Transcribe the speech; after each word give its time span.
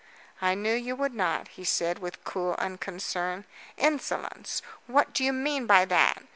"I 0.41 0.55
knew 0.55 0.73
you 0.73 0.95
would 0.95 1.13
not," 1.13 1.49
he 1.49 1.63
said, 1.63 1.99
with 1.99 2.23
cool 2.23 2.55
unconcern. 2.57 3.45
"Insolence! 3.77 4.63
What 4.87 5.13
do 5.13 5.23
you 5.23 5.31
mean 5.31 5.67
by 5.67 5.85
that?" 5.85 6.23